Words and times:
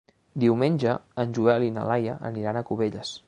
Diumenge 0.43 0.95
en 1.25 1.35
Joel 1.39 1.67
i 1.67 1.71
na 1.77 1.85
Laia 1.91 2.17
aniran 2.33 2.57
a 2.63 2.67
Cubelles. 2.73 3.19